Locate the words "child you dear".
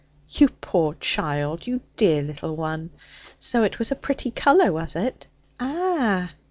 0.95-2.23